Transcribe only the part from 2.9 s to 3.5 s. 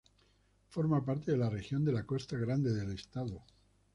estado.